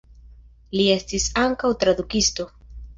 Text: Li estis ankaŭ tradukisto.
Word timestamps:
Li 0.79 0.87
estis 0.95 1.29
ankaŭ 1.45 1.75
tradukisto. 1.85 2.53